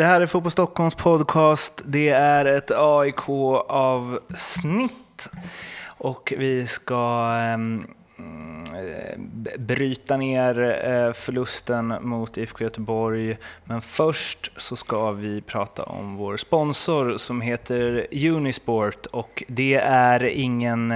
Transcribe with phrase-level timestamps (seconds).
[0.00, 1.82] Det här är Fotboll Stockholms podcast.
[1.84, 3.70] Det är ett AIK-avsnitt.
[5.86, 7.86] Och vi ska ehm,
[8.18, 9.18] eh,
[9.58, 13.36] bryta ner eh, förlusten mot IFK Göteborg.
[13.64, 19.06] Men först så ska vi prata om vår sponsor som heter Unisport.
[19.06, 20.94] Och det är ingen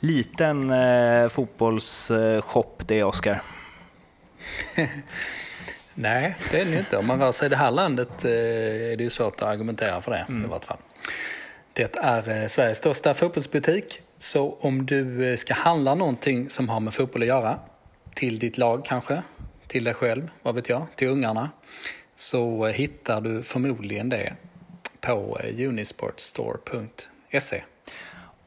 [0.00, 3.42] liten eh, fotbollsshop det, Oskar.
[5.98, 6.96] Nej, det är det inte.
[6.96, 10.02] Om man rör sig i det här landet eh, är det ju svårt att argumentera
[10.02, 10.44] för det mm.
[10.44, 10.78] i vart fall.
[11.72, 14.00] Det är eh, Sveriges största fotbollsbutik.
[14.18, 17.58] Så om du eh, ska handla någonting som har med fotboll att göra,
[18.14, 19.22] till ditt lag kanske,
[19.66, 21.50] till dig själv, vad vet jag, till ungarna,
[22.14, 24.32] så hittar du förmodligen det
[25.00, 27.62] på unisportstore.se.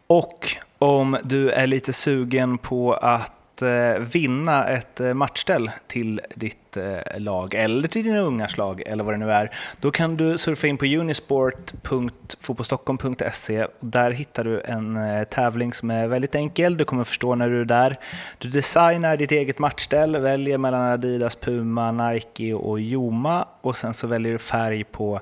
[0.07, 0.47] Och
[0.77, 6.97] om du är lite sugen på att Eh, vinna ett eh, matchställ till ditt eh,
[7.17, 10.67] lag eller till dina ungars lag eller vad det nu är, då kan du surfa
[10.67, 13.67] in på unisport.fotbollstockholm.se.
[13.79, 14.97] Där hittar du en
[15.29, 17.95] tävling som är väldigt enkel, du kommer förstå när du är där.
[18.37, 24.07] Du designar ditt eget matchställ, väljer mellan Adidas, Puma, Nike och Joma och sen så
[24.07, 25.21] väljer du färg på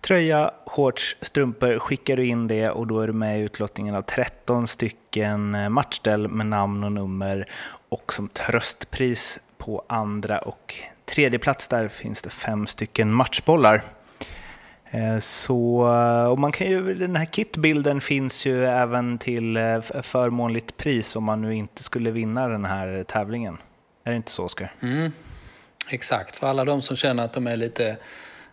[0.00, 4.02] tröja, shorts, strumpor skickar du in det och då är du med i utlottningen av
[4.02, 7.46] 13 stycken eh, matchställ med namn och nummer
[7.88, 13.82] och som tröstpris på andra och tredje plats där finns det fem stycken matchbollar.
[14.90, 19.58] Eh, så, eh, och man kan ju, den här kitbilden finns ju även till
[20.02, 23.58] förmånligt pris om man nu inte skulle vinna den här tävlingen.
[24.04, 24.72] Är det inte så, Oskar?
[24.80, 25.12] Mm.
[25.90, 27.96] Exakt, för alla de som känner att de är lite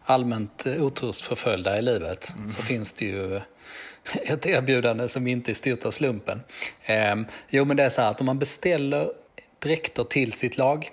[0.06, 2.50] allmänt otursförföljda i livet mm.
[2.50, 3.36] så finns det ju
[4.14, 6.42] ett erbjudande som inte är styrt av slumpen.
[6.84, 7.16] Eh,
[7.50, 9.12] jo, men det är så här att om man beställer
[9.60, 10.90] dräkter till sitt lag,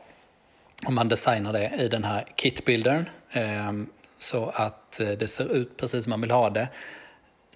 [0.86, 3.72] om man designar det i den här kitbildern eh,
[4.18, 6.68] så att eh, det ser ut precis som man vill ha det,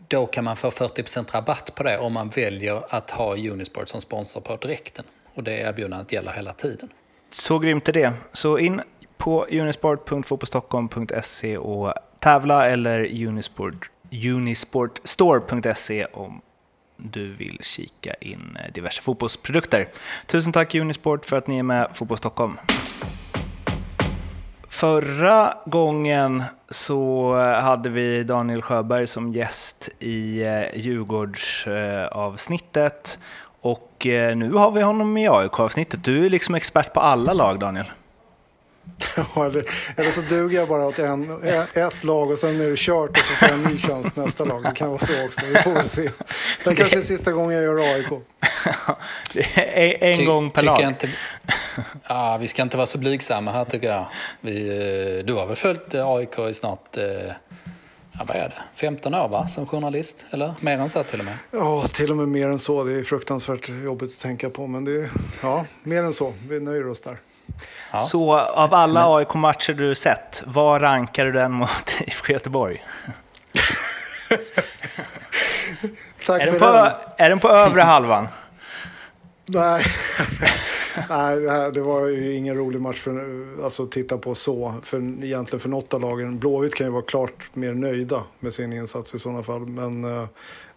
[0.09, 4.01] då kan man få 40% rabatt på det om man väljer att ha Unisport som
[4.01, 5.05] sponsor på dräkten.
[5.35, 6.89] Och det erbjudandet gäller hela tiden.
[7.31, 8.13] Så grymt är det.
[8.33, 8.81] Så in
[9.17, 16.41] på unisport.fotbollstockholm.se och tävla eller unisport, unisportstore.se om
[16.97, 19.89] du vill kika in diverse fotbollsprodukter.
[20.27, 22.59] Tusen tack Unisport för att ni är med Fotboll Stockholm.
[24.69, 33.19] Förra gången så hade vi Daniel Sjöberg som gäst i eh, Djurgårdsavsnittet
[33.61, 36.05] och eh, nu har vi honom i AIK-avsnittet.
[36.05, 37.87] Du är liksom expert på alla lag, Daniel.
[39.37, 39.65] eller,
[39.97, 41.43] eller så duger jag bara åt en,
[41.75, 44.45] ett lag och sen är det kört och så får jag en ny chans nästa
[44.45, 44.63] lag.
[44.63, 45.41] Det kan vara så också.
[45.47, 46.11] Vi får väl se.
[46.65, 48.07] Det kanske är sista gången jag gör AIK.
[49.55, 50.81] en, en Ty, gång per lag.
[50.81, 51.11] Inte,
[52.09, 54.07] ja, vi ska inte vara så blygsamma här tycker jag.
[54.41, 54.69] Vi,
[55.19, 57.05] eh, du har väl följt eh, AIK i snart eh,
[58.13, 58.63] ja, vad är det?
[58.75, 59.49] 15 år va?
[59.49, 60.25] som journalist?
[60.31, 61.39] Eller mer än så till och med?
[61.51, 62.85] Ja, till och med mer än så.
[62.85, 64.67] Det är fruktansvärt jobbigt att tänka på.
[64.67, 65.11] Men det är
[65.43, 66.35] ja, mer än så.
[66.49, 67.19] Vi nöjer oss där.
[67.93, 68.01] Ja.
[68.01, 72.83] Så av alla AIK-matcher du sett, vad rankar du den mot IFK Göteborg?
[76.27, 76.93] Tack är, den på, den.
[77.17, 78.29] är den på övre halvan?
[79.47, 79.85] Nej.
[81.09, 81.37] Nej,
[81.73, 84.75] det var ju ingen rolig match för, alltså, att titta på så.
[84.83, 86.39] För, egentligen för något av lagen.
[86.39, 89.67] Blåvitt kan ju vara klart mer nöjda med sin insats i sådana fall.
[89.67, 90.27] Men uh,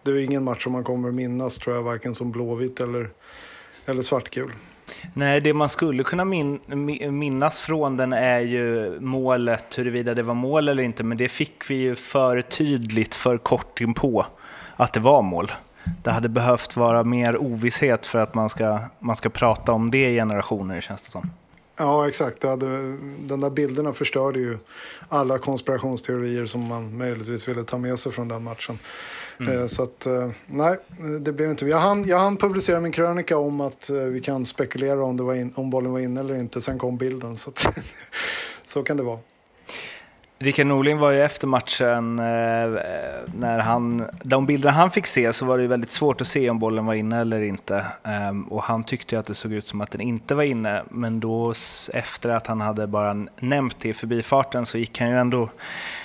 [0.02, 3.10] det är ingen match som man kommer minnas tror jag, varken som Blåvitt eller,
[3.86, 4.52] eller svartgul.
[5.14, 6.60] Nej, det man skulle kunna min,
[7.18, 11.70] minnas från den är ju målet, huruvida det var mål eller inte, men det fick
[11.70, 14.26] vi ju för tydligt, för kort inpå
[14.76, 15.52] att det var mål.
[16.02, 20.10] Det hade behövt vara mer ovisshet för att man ska, man ska prata om det
[20.10, 21.30] i generationer, känns det som.
[21.76, 22.42] Ja, exakt.
[22.42, 22.66] Hade,
[23.18, 24.58] den där bilderna förstörde ju
[25.08, 28.78] alla konspirationsteorier som man möjligtvis ville ta med sig från den matchen.
[29.40, 29.60] Mm.
[29.60, 30.76] Eh, så att, eh, nej,
[31.20, 31.66] det blev inte.
[31.66, 35.22] Jag hann, jag hann publicera min krönika om att eh, vi kan spekulera om, det
[35.22, 36.60] var in, om bollen var inne eller inte.
[36.60, 37.36] Sen kom bilden.
[37.36, 37.66] Så, att,
[38.64, 39.18] så kan det vara.
[40.42, 45.58] Rickard Norling var ju efter matchen, när han, de bilder han fick se så var
[45.58, 47.86] det väldigt svårt att se om bollen var inne eller inte.
[48.04, 51.20] Ehm, och han tyckte att det såg ut som att den inte var inne, men
[51.20, 51.52] då
[51.92, 55.48] efter att han hade bara nämnt det i förbifarten så gick han ju ändå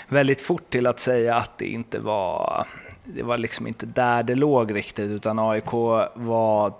[0.08, 2.66] väldigt fort till att säga att det inte var
[3.06, 5.72] det var liksom inte där det låg riktigt, utan AIK
[6.14, 6.74] var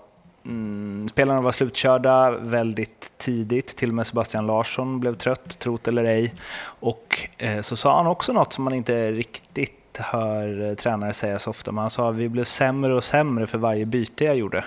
[0.46, 6.04] Mm, spelarna var slutkörda väldigt tidigt, till och med Sebastian Larsson blev trött, trot eller
[6.04, 6.34] ej.
[6.80, 11.38] Och eh, så sa han också något som man inte riktigt hör eh, tränare säga
[11.38, 14.36] så ofta, men han sa att vi blev sämre och sämre för varje byte jag
[14.36, 14.64] gjorde.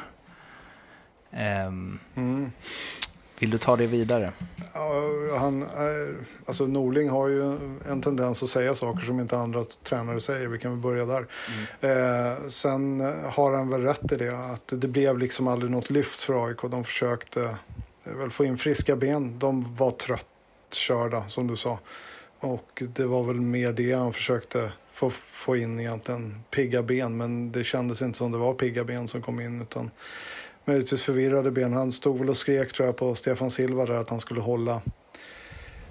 [1.67, 2.51] Um, mm.
[3.39, 4.31] Vill du ta det vidare?
[5.39, 6.15] Han är,
[6.45, 7.43] alltså Norling har ju
[7.89, 10.47] en tendens att säga saker som inte andra tränare säger.
[10.47, 11.25] Vi kan väl börja där.
[11.81, 12.31] Mm.
[12.31, 12.99] Eh, sen
[13.31, 16.61] har han väl rätt i det, att det blev liksom aldrig något lyft för AIK.
[16.61, 17.57] De försökte
[18.03, 19.39] eh, väl få in friska ben.
[19.39, 21.79] De var tröttkörda, som du sa.
[22.39, 27.17] Och det var väl mer det han försökte få, få in egentligen, pigga ben.
[27.17, 29.91] Men det kändes inte som det var pigga ben som kom in, utan
[30.69, 31.73] möjligtvis förvirrade ben.
[31.73, 34.81] Han stod väl och skrek tror jag på Stefan Silva där att han skulle hålla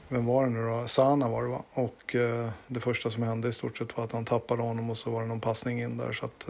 [0.09, 0.87] vem var det nu då?
[0.87, 1.63] Sana var det va?
[1.73, 4.97] Och eh, det första som hände i stort sett var att han tappade honom och
[4.97, 6.13] så var det någon passning in där.
[6.13, 6.49] Så att,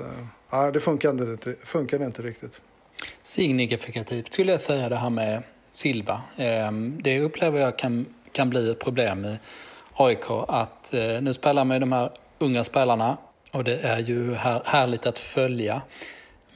[0.51, 2.61] eh, det funkade, inte, funkade inte riktigt.
[3.23, 5.43] Signifikativt skulle jag säga det här med
[5.73, 6.23] Silva.
[6.37, 9.39] Eh, det upplever jag kan, kan bli ett problem i
[9.95, 10.31] AIK.
[10.49, 13.17] Att eh, nu spelar man de här unga spelarna
[13.53, 15.83] och det är ju här, härligt att följa.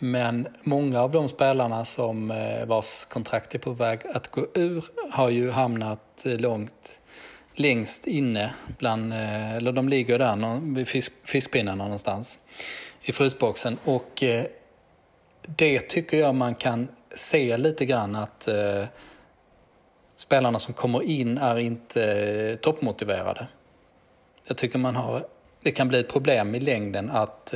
[0.05, 4.85] Men många av de spelarna som eh, vars kontrakt är på väg att gå ur
[5.11, 7.01] har ju hamnat eh, långt
[7.55, 12.39] längst inne bland, eh, eller de ligger där vid fisk, fiskpinnarna någonstans
[13.03, 13.79] i frysboxen.
[13.85, 14.25] Och
[15.47, 18.49] det tycker jag man kan se lite grann att
[20.17, 23.47] spelarna som kommer in är inte toppmotiverade.
[24.45, 25.27] Jag tycker man har,
[25.63, 27.55] det kan bli ett problem i längden att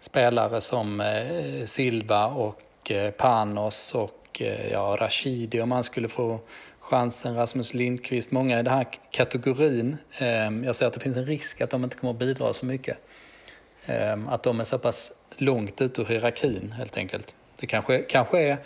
[0.00, 6.40] spelare som eh, Silva och eh, Panos och eh, ja, Rashidi om man skulle få
[6.88, 9.96] chansen, Rasmus Lindqvist, många i den här kategorin.
[10.18, 12.66] Ehm, jag ser att det finns en risk att de inte kommer att bidra så
[12.66, 12.98] mycket.
[13.86, 17.34] Ehm, att de är så pass långt ut ur hierarkin helt enkelt.
[17.56, 18.58] Det kanske, kanske är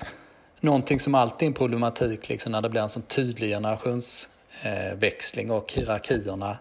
[0.60, 5.54] någonting som alltid är en problematik liksom, när det blir en sån tydlig generationsväxling eh,
[5.56, 6.58] och hierarkierna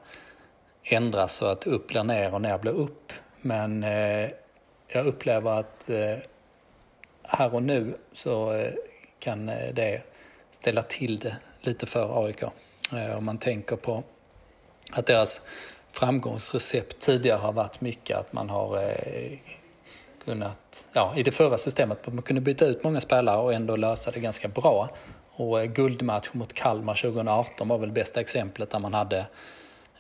[0.84, 3.14] ändras så att upp blir ner och ner blir upp.
[3.42, 4.30] Men eh,
[4.94, 6.18] jag upplever att eh,
[7.24, 8.72] här och nu så eh,
[9.20, 10.02] kan eh, det
[10.52, 12.44] ställa till det lite för AIK.
[12.94, 14.04] Eh, om man tänker på
[14.92, 15.42] att deras
[15.92, 19.38] framgångsrecept tidigare har varit mycket att man har eh,
[20.26, 24.12] kunnat, ja i det förra systemet, man kunde byta ut många spelare och ändå lösa
[24.12, 24.90] det ganska bra.
[25.34, 29.26] Och guldmatch mot Kalmar 2018 var väl bästa exemplet där man hade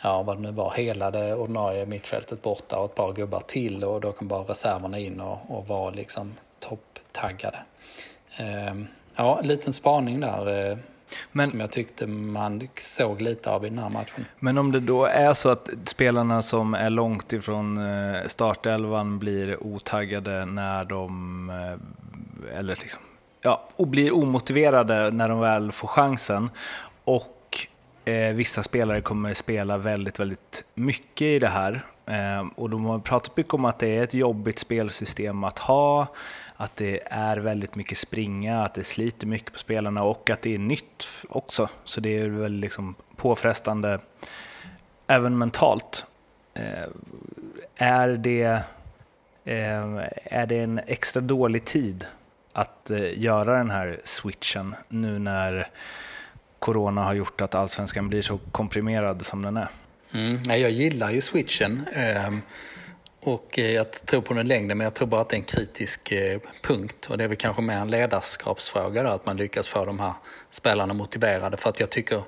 [0.01, 3.83] ja, vad det nu var, hela det ordinarie mittfältet borta och ett par gubbar till
[3.83, 7.59] och då kom bara reserverna in och, och var liksom topptaggade.
[8.38, 8.75] Eh,
[9.15, 10.71] ja, en liten spaning där.
[10.71, 10.77] Eh,
[11.31, 14.25] men, som jag tyckte man såg lite av i den här matchen.
[14.39, 19.63] Men om det då är så att spelarna som är långt ifrån eh, startelvan blir
[19.63, 23.01] otaggade när de, eh, eller liksom,
[23.42, 26.50] ja, och blir omotiverade när de väl får chansen
[27.03, 27.41] och
[28.06, 31.86] eh, vissa spelare kommer spela väldigt, väldigt mycket i det här.
[32.06, 36.07] Eh, och de har pratat mycket om att det är ett jobbigt spelsystem att ha,
[36.56, 40.56] att det är väldigt mycket springa, att det sliter mycket på spelarna och att det
[40.56, 41.69] är nytt också.
[41.83, 44.00] Så det är väl liksom påfrestande
[45.07, 46.06] även mentalt.
[46.53, 46.88] Eh,
[47.75, 48.63] är, det,
[49.45, 52.06] eh, är det en extra dålig tid
[52.53, 55.69] att eh, göra den här switchen nu när
[56.62, 59.68] corona har gjort att allsvenskan blir så komprimerad som den är.
[60.13, 61.86] Mm, jag gillar ju switchen.
[61.94, 62.42] Ehm,
[63.19, 65.44] och eh, jag tror på den längden, men jag tror bara att det är en
[65.44, 67.08] kritisk eh, punkt.
[67.10, 70.13] Och det är väl kanske mer en ledarskapsfråga då, att man lyckas få de här
[70.50, 71.58] spelarna motiverade.
[71.58, 72.24] För att jag tycker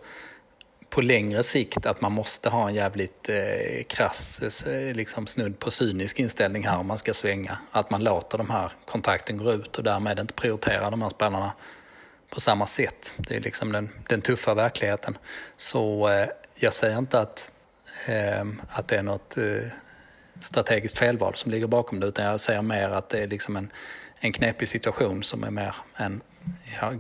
[0.90, 5.72] på längre sikt att man måste ha en jävligt eh, krass, eh, liksom snudd på
[5.72, 7.58] cynisk inställning här om man ska svänga.
[7.72, 11.52] Att man låter de här kontakten gå ut och därmed inte prioriterar de här spelarna
[12.34, 13.16] på samma sätt.
[13.18, 15.18] Det är liksom den, den tuffa verkligheten.
[15.58, 17.54] Så eh, jag säger inte att,
[18.08, 19.68] eh, att det är något eh,
[20.40, 23.72] strategiskt felval som ligger bakom det, utan jag säger mer att det är liksom en,
[24.20, 26.22] en knepig situation som är mer en
[26.82, 26.94] ja,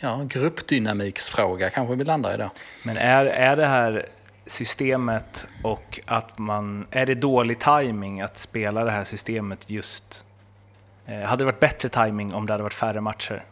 [0.00, 2.50] ja, gruppdynamiksfråga kanske vi landar i då.
[2.82, 4.06] Men är, är det här
[4.46, 10.24] systemet och att man, är det dålig timing att spela det här systemet just
[11.06, 13.44] eh, hade det varit bättre timing om det hade varit färre matcher?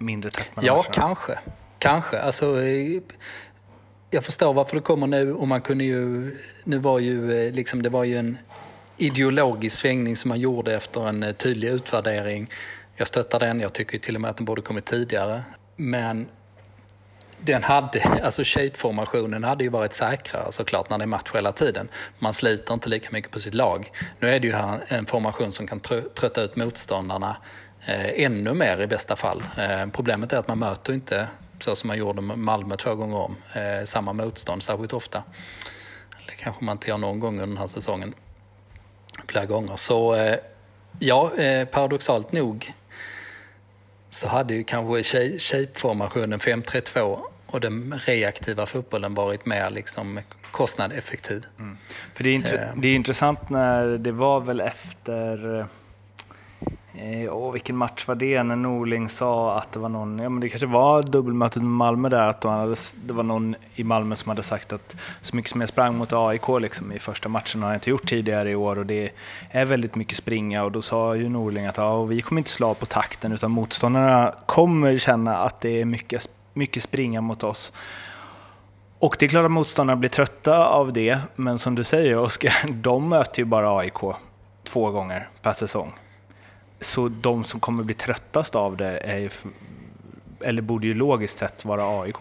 [0.00, 1.38] Mindre tätt mellan Ja, kanske.
[1.78, 2.20] Kanske.
[2.20, 3.00] Alltså, eh,
[4.10, 6.36] jag förstår varför det kommer nu och man kunde ju...
[6.64, 8.38] Nu var ju eh, liksom, det var ju en
[8.96, 12.50] ideologisk svängning som man gjorde efter en eh, tydlig utvärdering.
[12.96, 15.42] Jag stöttar den, jag tycker till och med att den borde kommit tidigare.
[15.76, 16.28] Men
[17.40, 21.88] den hade, alltså shape-formationen hade ju varit säkrare såklart när det är match hela tiden.
[22.18, 23.90] Man sliter inte lika mycket på sitt lag.
[24.18, 25.80] Nu är det ju här en formation som kan
[26.14, 27.36] trötta ut motståndarna
[27.86, 29.42] ännu mer i bästa fall.
[29.58, 33.16] Eh, problemet är att man möter inte, så som man gjorde med Malmö två gånger
[33.16, 35.22] om, eh, samma motstånd särskilt ofta.
[36.26, 38.14] Det kanske man inte gör någon gång under den här säsongen.
[39.28, 39.76] Flera gånger.
[39.76, 40.36] Så eh,
[40.98, 42.72] ja, eh, paradoxalt nog
[44.10, 45.02] så hade ju kanske
[45.38, 50.20] shape-formationen 5-3-2 och den reaktiva fotbollen varit mer liksom
[50.50, 51.46] kostnadeffektiv.
[51.58, 51.76] Mm.
[52.14, 52.68] För det är, int- eh.
[52.76, 55.66] det är intressant när det var väl efter
[57.02, 60.40] Eh, åh, vilken match var det när Norling sa att det var någon, ja men
[60.40, 64.28] det kanske var dubbelmötet med Malmö där, att hade, det var någon i Malmö som
[64.28, 67.70] hade sagt att så mycket som jag sprang mot AIK liksom, i första matchen har
[67.70, 69.12] jag inte gjort tidigare i år och det
[69.50, 72.74] är väldigt mycket springa och då sa ju Norling att ja, vi kommer inte slå
[72.74, 77.72] på takten utan motståndarna kommer känna att det är mycket, mycket springa mot oss.
[78.98, 82.54] Och det är klart att motståndarna blir trötta av det, men som du säger Oskar,
[82.68, 84.00] de möter ju bara AIK
[84.64, 85.92] två gånger per säsong.
[86.80, 89.30] Så de som kommer bli tröttast av det är ju,
[90.40, 92.16] eller borde ju logiskt sett vara AIK.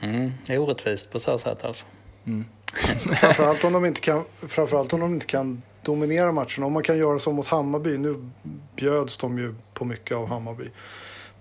[0.00, 1.84] Mm, det är orättvist på så sätt alltså.
[2.26, 2.44] Mm.
[3.14, 6.64] framförallt, om de inte kan, framförallt om de inte kan dominera matchen.
[6.64, 8.30] Om man kan göra så mot Hammarby, nu
[8.76, 10.70] bjöds de ju på mycket av Hammarby.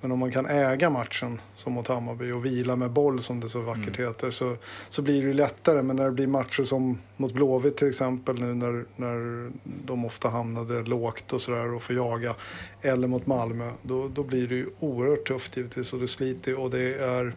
[0.01, 3.49] Men om man kan äga matchen som mot Hammarby och vila med boll som det
[3.49, 4.09] så vackert mm.
[4.09, 4.55] heter så,
[4.89, 5.81] så blir det ju lättare.
[5.81, 10.29] Men när det blir matcher som mot Blåvitt till exempel nu när, när de ofta
[10.29, 12.35] hamnade lågt och sådär och får jaga.
[12.81, 13.71] Eller mot Malmö.
[13.81, 17.33] Då, då blir det ju oerhört tufft givetvis och det sliter och det är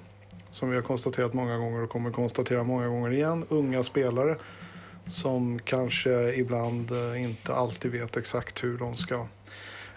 [0.51, 4.37] som vi har konstaterat många gånger och kommer konstatera många gånger igen, unga spelare
[5.07, 9.27] som kanske ibland eh, inte alltid vet exakt hur de ska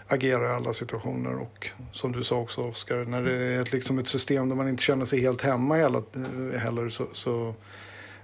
[0.08, 1.38] agera i alla situationer.
[1.38, 4.68] Och som du sa också Oskar, när det är ett, liksom ett system där man
[4.68, 7.54] inte känner sig helt hemma hela, eh, heller så, så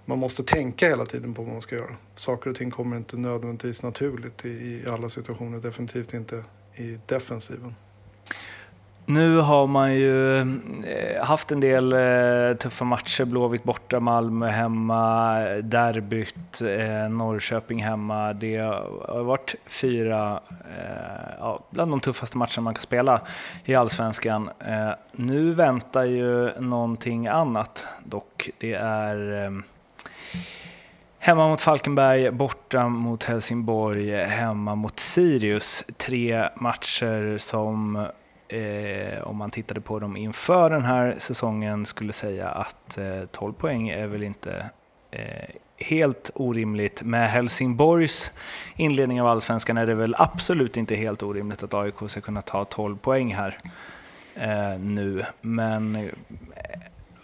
[0.05, 1.97] man måste tänka hela tiden på vad man ska göra.
[2.15, 7.75] Saker och ting kommer inte nödvändigtvis naturligt i, i alla situationer, definitivt inte i defensiven.
[9.07, 13.25] Nu har man ju eh, haft en del eh, tuffa matcher.
[13.25, 18.33] Blåvitt borta, Malmö hemma, derbyt, eh, Norrköping hemma.
[18.33, 20.41] Det har varit fyra,
[21.39, 23.21] ja, bland de tuffaste matcherna man kan spela
[23.65, 24.51] i Allsvenskan.
[25.13, 28.51] Nu väntar ju någonting annat dock.
[28.59, 29.63] Det är
[31.19, 35.85] Hemma mot Falkenberg, borta mot Helsingborg, hemma mot Sirius.
[35.97, 38.07] Tre matcher som
[38.53, 43.53] eh, om man tittade på dem inför den här säsongen skulle säga att eh, 12
[43.53, 44.71] poäng är väl inte
[45.11, 47.03] eh, helt orimligt.
[47.03, 48.33] Med Helsingborgs
[48.77, 52.65] inledning av allsvenskan är det väl absolut inte helt orimligt att AIK ska kunna ta
[52.65, 53.59] 12 poäng här
[54.35, 55.25] eh, nu.
[55.41, 56.11] Men eh,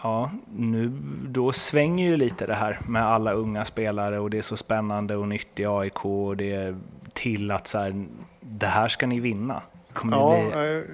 [0.02, 0.88] ja, nu,
[1.26, 5.16] då svänger ju lite det här med alla unga spelare och det är så spännande
[5.16, 6.76] och nytt i AIK och det är
[7.12, 8.06] till att så här,
[8.40, 9.62] det här ska ni vinna
[9.98, 10.84] kommer ja, bli...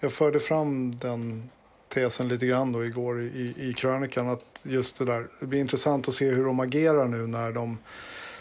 [0.00, 1.50] Jag förde fram den
[1.88, 4.28] tesen lite grann då igår i, i krönikan.
[4.28, 7.78] Att just det där, det blir intressant att se hur de agerar nu när de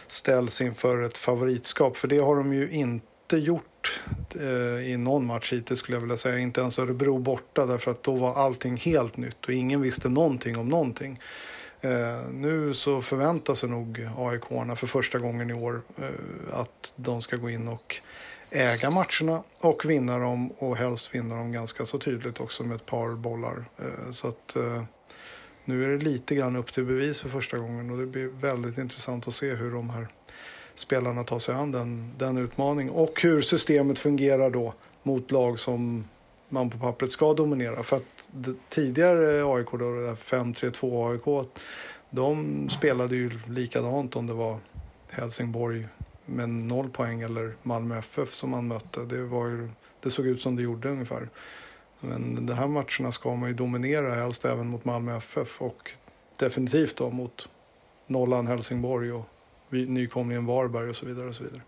[0.08, 1.98] ställs inför ett favoritskap.
[1.98, 4.02] För det har de ju inte gjort
[4.40, 6.40] eh, i någon match hittills skulle jag vilja säga.
[6.40, 10.58] Inte ens Örebro borta därför att då var allting helt nytt och ingen visste någonting
[10.58, 11.20] om någonting.
[11.82, 14.44] Eh, nu så förväntar sig nog aik
[14.78, 18.02] för första gången i år eh, att de ska gå in och
[18.52, 22.86] äga matcherna och vinna dem och helst vinna dem ganska så tydligt också med ett
[22.86, 23.66] par bollar.
[23.78, 24.84] Eh, så att eh,
[25.66, 28.78] nu är det lite grann upp till bevis för första gången och det blir väldigt
[28.78, 30.08] intressant att se hur de här
[30.76, 36.08] spelarna tar sig an den, den utmaningen och hur systemet fungerar då mot lag som
[36.50, 37.84] man på pappret ska dominera.
[37.84, 38.04] För att
[38.70, 41.48] tidigare AIK, då, 5-3-2 AIK,
[42.10, 44.60] de spelade ju likadant om det var
[45.10, 45.88] Helsingborg,
[46.26, 49.00] med noll poäng eller Malmö FF som man mötte.
[49.00, 51.30] Det, var ju, det såg ut som det gjorde ungefär.
[52.00, 55.92] Men de här matcherna ska man ju dominera, helst även mot Malmö FF och
[56.38, 57.50] definitivt då mot
[58.08, 59.26] nollan Helsingborg och
[59.70, 61.28] nykomlingen Varberg och så vidare.
[61.28, 61.62] Och så vidare.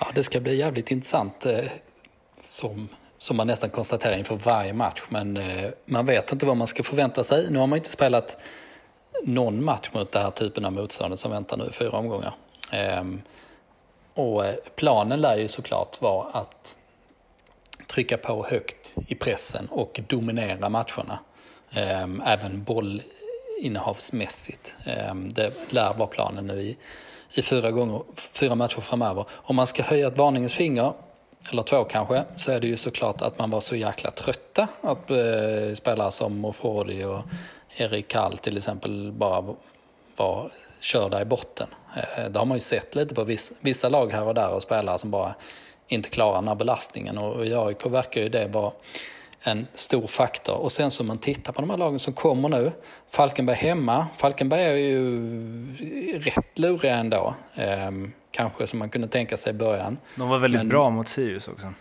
[0.00, 1.64] Ja, det ska bli jävligt intressant eh,
[2.40, 5.02] som, som man nästan konstaterar inför varje match.
[5.08, 7.50] Men eh, man vet inte vad man ska förvänta sig.
[7.50, 8.38] Nu har man inte spelat
[9.24, 12.34] någon match mot den här typen av motstånd som väntar nu i fyra omgångar.
[12.70, 13.22] Ehm,
[14.16, 16.76] och eh, planen lär ju såklart vara att
[17.86, 21.18] trycka på högt i pressen och dominera matcherna.
[21.70, 24.76] Ehm, även bollinnehavsmässigt.
[24.84, 26.76] Ehm, det lär vara planen nu i,
[27.34, 29.24] i fyra, gånger, fyra matcher framöver.
[29.30, 30.92] Om man ska höja ett varningens finger,
[31.50, 34.68] eller två kanske, så är det ju såklart att man var så jäkla trötta.
[34.80, 37.20] Att eh, spelare som Mofrodi och
[37.76, 39.54] Erik Kall till exempel bara
[40.16, 40.50] var
[40.86, 41.68] körda i botten.
[41.96, 43.26] Eh, det har man ju sett lite på
[43.60, 45.34] vissa lag här och där och spelare som bara
[45.88, 48.72] inte klarar den här belastningen och i AIK verkar ju det vara
[49.40, 50.54] en stor faktor.
[50.54, 52.72] Och sen så man tittar på de här lagen som kommer nu.
[53.10, 54.06] Falkenberg hemma.
[54.16, 57.34] Falkenberg är ju rätt luriga ändå.
[57.54, 59.98] Ehm, kanske som man kunde tänka sig i början.
[60.14, 61.72] De var väldigt Men, bra mot Sirius också.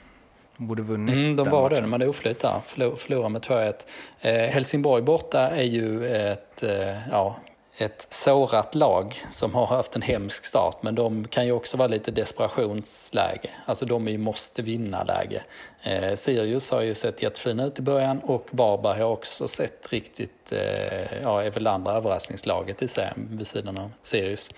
[0.58, 2.60] De borde vunnit mm, De var det, de hade oflyt där.
[2.66, 3.74] Förlor- Förlorade med 2-1.
[4.22, 7.36] Eh, Helsingborg borta är ju ett, eh, ja,
[7.78, 10.78] ett sårat lag som har haft en hemsk start.
[10.82, 13.50] Men de kan ju också vara lite desperationsläge.
[13.66, 15.44] Alltså de är ju måste vinna-läge.
[15.84, 20.52] Eh, Sirius har ju sett jättefina ut i början och Varberg har också sett riktigt,
[20.52, 24.52] eh, ja, är väl andra överraskningslaget i serien vid sidan av Sirius.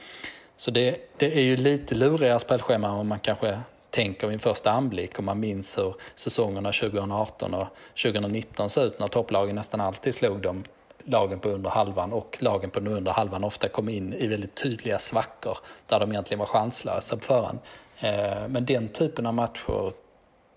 [0.56, 3.60] Så det, det är ju lite lurigare spelschema än vad man kanske
[3.90, 7.68] tänker vid en första anblick om man minns hur säsongerna 2018 och
[8.04, 10.64] 2019 såg ut när topplagen nästan alltid slog dem
[11.08, 14.56] lagen på under halvan och lagen på den under halvan ofta kom in i väldigt
[14.56, 17.60] tydliga svackor där de egentligen var chanslösa på förhand.
[18.00, 19.92] Eh, Men den typen av matcher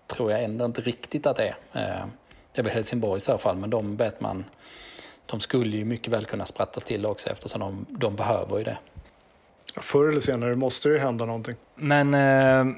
[0.07, 1.81] tror jag ändå inte riktigt att det är.
[1.99, 2.05] Eh,
[2.53, 4.45] Det är väl Helsingborg i så fall, men de vet man,
[5.25, 8.77] de skulle ju mycket väl kunna spratta till också eftersom de, de behöver ju det.
[9.77, 11.55] Förr eller senare måste det ju hända någonting.
[11.75, 12.75] Men eh,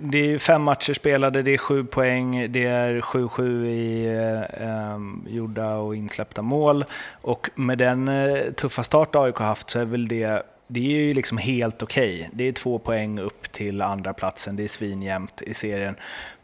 [0.00, 5.26] det är fem matcher spelade, det är sju poäng, det är 7-7 i eh, ehm,
[5.28, 6.84] gjorda och insläppta mål.
[7.12, 11.06] Och med den eh, tuffa start AIK har haft så är väl det det är
[11.06, 12.16] ju liksom helt okej.
[12.16, 12.28] Okay.
[12.32, 14.56] Det är två poäng upp till andra platsen.
[14.56, 15.96] det är svinjämnt i serien.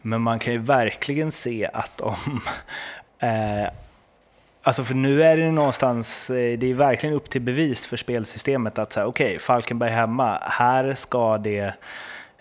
[0.02, 2.40] Men man kan ju verkligen se att om
[3.18, 3.68] eh,
[4.62, 8.78] Alltså för nu är det någonstans, eh, det är verkligen upp till bevis för spelsystemet
[8.78, 11.74] att säga okej, okay, Falkenberg hemma, här ska det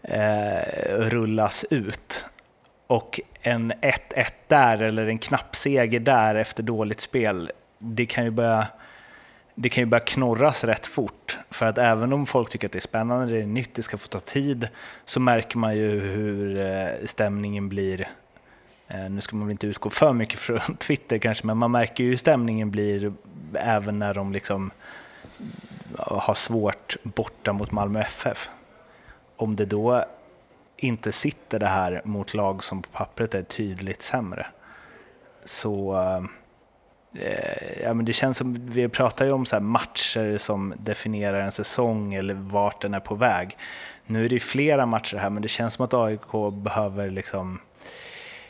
[0.01, 0.61] eh,
[0.97, 2.25] rullas ut.
[2.87, 8.67] Och en 1-1 där eller en knappseger där efter dåligt spel, det kan ju börja
[9.61, 11.37] det kan ju börja knorras rätt fort.
[11.49, 13.97] För att även om folk tycker att det är spännande, det är nytt, det ska
[13.97, 14.67] få ta tid,
[15.05, 18.09] så märker man ju hur eh, stämningen blir
[18.87, 22.03] eh, nu ska man väl inte utgå för mycket från Twitter kanske, men man märker
[22.03, 23.13] ju hur stämningen blir
[23.53, 24.71] även när de liksom
[25.97, 28.49] har svårt borta mot Malmö FF.
[29.39, 30.03] Om det då
[30.77, 34.45] inte sitter det här mot lag som på pappret är tydligt sämre,
[35.45, 35.95] så
[37.15, 41.51] eh, ja, men det känns som, vi pratar ju om så matcher som definierar en
[41.51, 43.57] säsong eller vart den är på väg.
[44.05, 47.59] Nu är det ju flera matcher här, men det känns som att AIK behöver liksom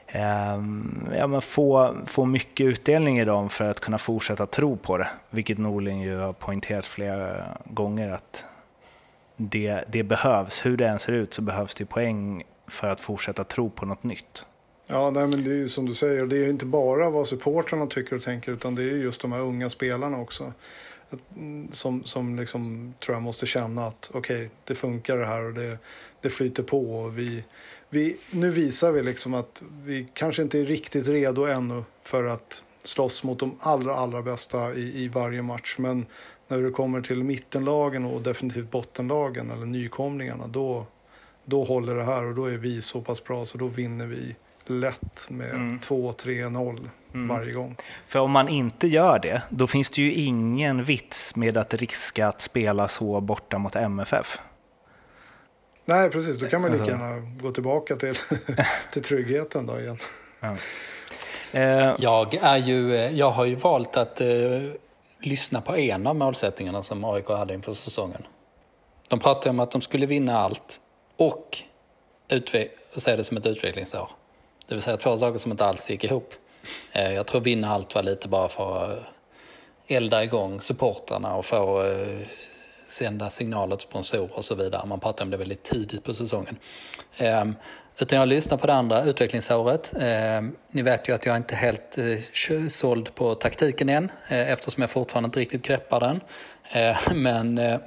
[0.08, 4.97] ehm, ja, men få, få mycket utdelning i dem för att kunna fortsätta tro på
[4.97, 5.08] det.
[5.30, 8.45] Vilket Norling ju har poängterat flera gånger att
[9.39, 10.65] det, det behövs.
[10.65, 14.04] Hur det än ser ut så behövs det poäng för att fortsätta tro på något
[14.04, 14.45] nytt.
[14.88, 17.88] Ja, nej, men det är ju som du säger, det är inte bara vad supportrarna
[17.88, 20.54] tycker och tänker utan det är just de här unga spelarna också.
[21.36, 25.45] Mm, som, som liksom, tror jag måste känna att okej, okay, det funkar det här
[25.45, 25.78] och det,
[26.21, 27.02] det flyter på.
[27.02, 27.43] Och vi,
[27.89, 32.63] vi, nu visar vi liksom att vi kanske inte är riktigt redo ännu för att
[32.84, 35.75] slåss mot de allra, allra bästa i, i varje match.
[35.78, 36.06] Men
[36.49, 40.85] när det kommer till mittenlagen och definitivt bottenlagen eller nykomlingarna, då,
[41.45, 44.35] då håller det här och då är vi så pass bra så då vinner vi
[44.65, 45.79] lätt med mm.
[45.79, 47.27] 2-3-0 mm.
[47.27, 47.75] varje gång.
[48.07, 52.27] För om man inte gör det, då finns det ju ingen vits med att riska
[52.27, 54.39] att spela så borta mot MFF.
[55.85, 56.39] Nej, precis.
[56.39, 58.15] Då kan man lika gärna gå tillbaka till,
[58.91, 59.97] till tryggheten då igen.
[60.39, 60.55] Ja.
[61.51, 61.95] Eh.
[61.99, 64.27] Jag, är ju, jag har ju valt att eh,
[65.21, 68.23] lyssna på en av målsättningarna som AIK hade inför säsongen.
[69.08, 70.82] De pratade om att de skulle vinna allt
[71.17, 71.58] och
[72.95, 74.10] se det som ett utvecklingsår.
[74.67, 76.34] Det vill säga två saker som inte alls gick ihop.
[76.91, 78.99] Eh, jag tror vinna allt var lite bara för att
[79.88, 82.19] elda igång supportrarna och få eh,
[82.86, 84.86] sända signaler till sponsorer och så vidare.
[84.86, 86.58] Man pratade om det väldigt tidigt på säsongen.
[87.17, 87.55] Ehm,
[88.01, 89.93] utan jag lyssnar på det andra, utvecklingsåret.
[89.99, 94.51] Eh, ni vet ju att jag inte är helt eh, såld på taktiken än eh,
[94.51, 96.21] eftersom jag fortfarande inte riktigt greppar den.
[96.71, 97.79] Eh, men eh,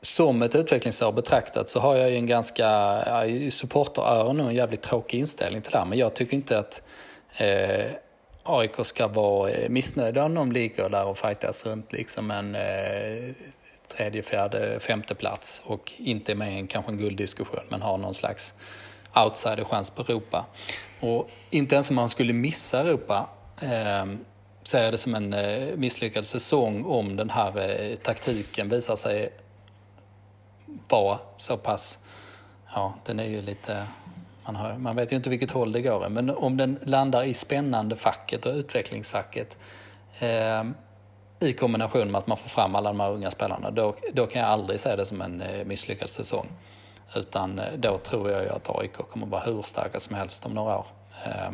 [0.00, 2.64] som ett utvecklingsår betraktat så har jag ju en ganska,
[3.06, 5.84] ja, i supporteröron en jävligt tråkig inställning till det här.
[5.84, 6.82] Men jag tycker inte att
[7.36, 7.86] eh,
[8.42, 13.34] AIK ska vara eh, missnöjda om de ligger där och fightas runt liksom en eh,
[13.98, 17.98] tredje, fjärde, femte plats och inte är med i en, kanske en gulddiskussion men har
[17.98, 18.54] någon slags
[19.14, 20.46] outsiderchans på Europa.
[21.00, 23.28] Och inte ens om man skulle missa Europa
[23.60, 24.06] eh,
[24.62, 29.32] ser jag det som en eh, misslyckad säsong om den här eh, taktiken visar sig
[30.88, 31.98] vara så pass,
[32.74, 33.86] ja den är ju lite
[34.44, 37.34] man, har, man vet ju inte vilket håll det går men om den landar i
[37.34, 39.58] spännande facket och utvecklingsfacket
[40.18, 40.74] ehm,
[41.40, 44.42] i kombination med att man får fram alla de här unga spelarna, då, då kan
[44.42, 46.46] jag aldrig se det som en eh, misslyckad säsong.
[47.16, 50.54] Utan eh, då tror jag ju att AIK kommer vara hur starka som helst om
[50.54, 50.86] några år.
[51.26, 51.52] Eh,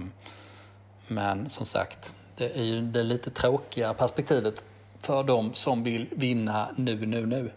[1.07, 4.65] men som sagt, det är ju det lite tråkiga perspektivet
[5.01, 7.51] för de som vill vinna nu, nu, nu.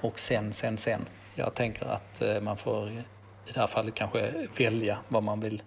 [0.00, 1.06] Och sen, sen, sen.
[1.34, 5.62] Jag tänker att eh, man får i det här fallet kanske välja vad man vill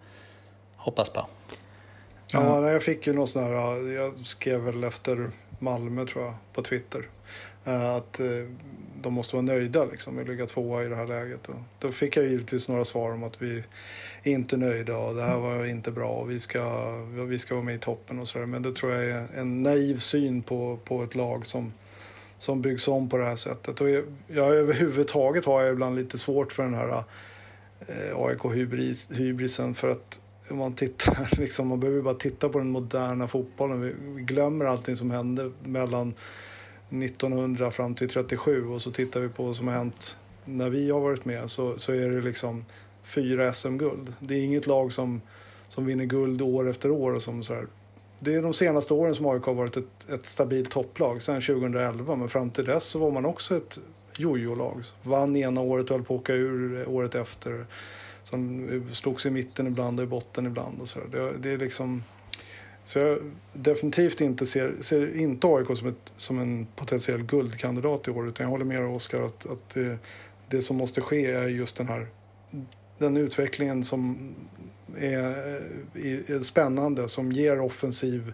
[0.76, 1.26] hoppas på.
[2.32, 3.52] Ja, jag fick ju något sån här,
[3.91, 7.08] jag skrev väl efter Malmö tror jag på Twitter.
[7.65, 8.28] Eh, att eh,
[9.02, 11.50] de måste vara nöjda liksom med att ligga tvåa i det här läget.
[11.50, 13.63] Och då fick jag givetvis några svar om att vi
[14.24, 17.65] är inte nöjda och det här var inte bra och vi ska, vi ska vara
[17.65, 18.46] med i toppen och sådär.
[18.46, 21.74] Men det tror jag är en naiv syn på, på ett lag som,
[22.38, 23.82] som byggs om på det här sättet.
[23.82, 27.04] Och jag, jag, överhuvudtaget har jag ibland lite svårt för den här
[27.88, 33.27] eh, AIK-hybrisen för att om man tittar, liksom, man behöver bara titta på den moderna
[33.27, 33.81] fotbollen.
[33.81, 36.13] Vi, vi glömmer allting som hände mellan
[36.89, 40.91] 1900 fram till 37 och så tittar vi på vad som har hänt när vi
[40.91, 42.65] har varit med så, så är det liksom
[43.03, 44.13] fyra SM-guld.
[44.19, 45.21] Det är inget lag som,
[45.67, 47.15] som vinner guld år efter år.
[47.15, 47.67] Och som så här.
[48.19, 52.15] Det är de senaste åren som AIK har varit ett, ett stabilt topplag, sen 2011.
[52.15, 53.79] Men fram till dess så var man också ett
[54.15, 54.83] jojo-lag.
[55.03, 57.65] Vann ena året och höll på att åka ur året efter.
[58.29, 60.81] Som slogs i mitten ibland och i botten ibland.
[60.81, 62.03] Och så det, det, är liksom...
[62.83, 63.19] Så jag
[63.53, 68.27] definitivt inte ser, ser inte AIK som, ett, som en potentiell guldkandidat i år.
[68.27, 69.97] Utan jag håller med Oskar att, att det,
[70.49, 72.07] det som måste ske är just den här
[72.97, 74.35] den utvecklingen som
[74.97, 75.19] är,
[75.93, 78.33] eh, är spännande, som ger offensiv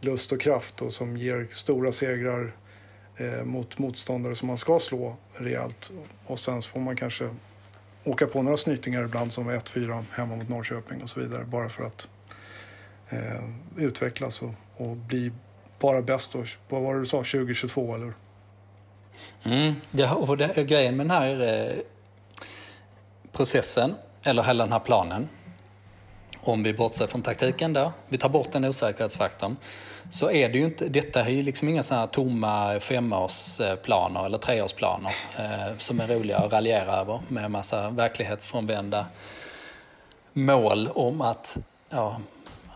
[0.00, 2.52] lust och kraft och som ger stora segrar
[3.16, 5.90] eh, mot motståndare som man ska slå rejält.
[6.26, 7.28] Och sen så får man kanske
[8.10, 11.84] åka på några snytingar ibland som 1-4 hemma mot Norrköping och så vidare bara för
[11.84, 12.08] att
[13.08, 13.44] eh,
[13.76, 15.32] utvecklas och, och bli
[15.78, 16.32] bara bäst.
[16.32, 16.44] då.
[16.68, 18.12] vad var det du sa, 2022 eller?
[19.42, 21.78] Mm, ja, och det, grejen med den här eh,
[23.32, 25.28] processen, eller hela den här planen,
[26.42, 29.56] om vi bortser från taktiken där, vi tar bort den osäkerhetsfaktorn,
[30.10, 34.38] så är det ju inte, detta är ju liksom inga sådana här tomma femårsplaner eller
[34.38, 39.06] treårsplaner eh, som är roliga att raljera över med en massa verklighetsfrånvända
[40.32, 41.56] mål om att
[41.90, 42.20] ja,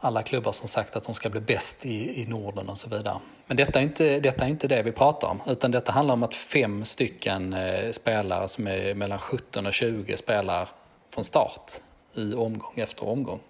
[0.00, 3.16] alla klubbar som sagt att de ska bli bäst i, i Norden och så vidare.
[3.46, 6.22] Men detta är, inte, detta är inte det vi pratar om, utan detta handlar om
[6.22, 10.68] att fem stycken eh, spelare som är mellan 17 och 20 spelar
[11.14, 11.72] från start
[12.14, 13.40] i omgång efter omgång.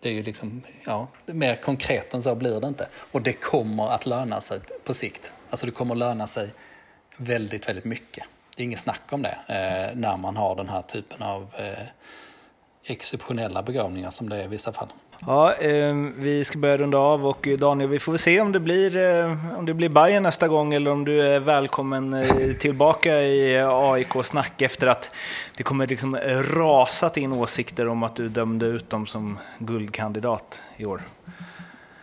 [0.00, 2.88] Det är ju liksom, ja, mer konkret än så blir det inte.
[3.12, 5.32] Och det kommer att löna sig på sikt.
[5.50, 6.50] Alltså det kommer att löna sig
[7.16, 8.24] väldigt, väldigt mycket.
[8.56, 11.86] Det är inget snack om det eh, när man har den här typen av eh,
[12.84, 14.88] exceptionella begravningar som det är i vissa fall.
[15.26, 18.60] Ja, eh, vi ska börja runda av och Daniel, vi får väl se om det
[18.60, 23.22] blir, eh, om det blir Bayern nästa gång eller om du är välkommen eh, tillbaka
[23.22, 25.10] i AIK-snack efter att
[25.56, 26.18] det kommer liksom
[26.54, 31.02] rasat in åsikter om att du dömde ut dem som guldkandidat i år.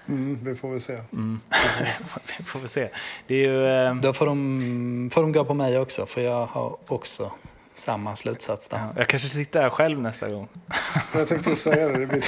[0.07, 0.93] Mm, vi får väl se.
[1.13, 1.39] Mm.
[2.37, 2.89] vi får väl se.
[3.27, 6.45] Det är ju, eh, Då får de, får de gå på mig också, för jag
[6.45, 7.31] har också
[7.79, 8.77] samma slutsats där.
[8.77, 10.47] Ja, jag kanske sitter här själv nästa gång.
[11.13, 12.23] Jag tänkte säga det, det blir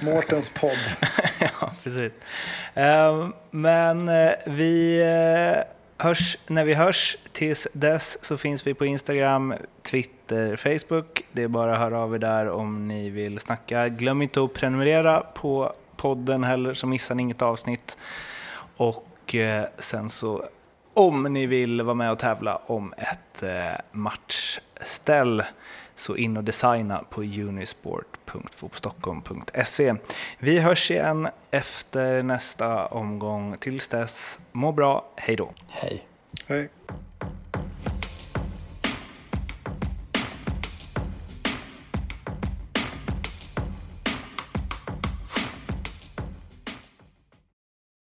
[0.04, 0.78] Mårtens podd.
[1.40, 2.12] ja, precis.
[2.74, 5.64] Ehm, men eh, vi eh,
[6.04, 7.16] hörs när vi hörs.
[7.32, 11.22] Tills dess så finns vi på Instagram, Twitter, Facebook.
[11.32, 13.88] Det är bara att höra av er där om ni vill snacka.
[13.88, 17.98] Glöm inte att prenumerera på podden heller så missar ni inget avsnitt.
[18.76, 20.44] Och eh, sen så
[20.94, 25.42] om ni vill vara med och tävla om ett eh, matchställ
[25.94, 29.94] så in och designa på unisport.fotbollstockholm.se.
[30.38, 33.56] Vi hörs igen efter nästa omgång.
[33.60, 35.08] Tills dess, må bra.
[35.16, 35.50] Hej då.
[35.68, 36.06] Hej.
[36.46, 36.68] Hej.